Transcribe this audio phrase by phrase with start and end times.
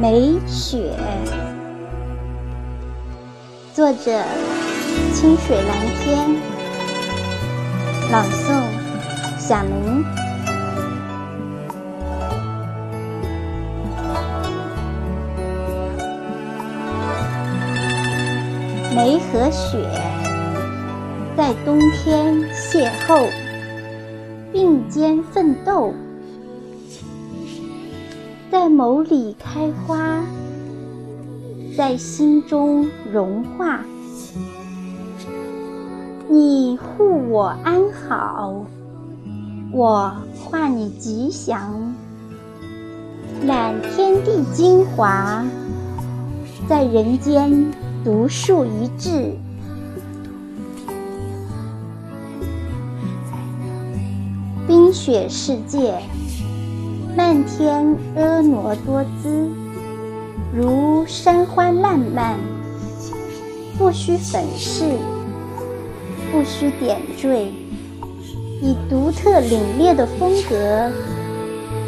[0.00, 0.96] 梅雪，
[3.74, 4.18] 作者：
[5.12, 6.26] 清水蓝天，
[8.10, 8.62] 朗诵：
[9.38, 10.02] 小明。
[18.94, 19.86] 梅和雪
[21.36, 23.28] 在冬天邂逅，
[24.50, 25.92] 并肩奋斗。
[28.50, 30.24] 在眸里开花，
[31.76, 33.78] 在心中融化。
[36.28, 38.66] 你护我安好，
[39.70, 41.94] 我化你吉祥。
[43.46, 45.44] 揽天地精华，
[46.68, 47.70] 在人间
[48.04, 49.32] 独树一帜。
[54.66, 56.00] 冰雪世界。
[57.16, 57.96] 漫天
[58.74, 59.48] 多姿，
[60.54, 62.38] 如山花烂漫，
[63.78, 64.84] 不需粉饰，
[66.30, 67.52] 不需点缀，
[68.62, 70.90] 以独特凛冽的风格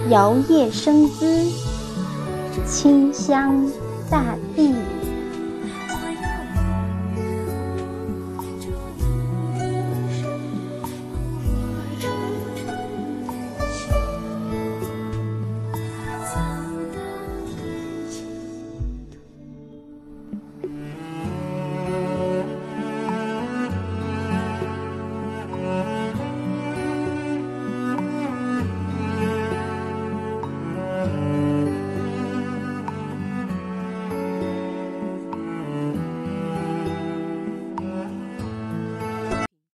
[0.08, 1.46] 摇曳生姿，
[2.66, 3.66] 清香
[4.10, 4.74] 大地。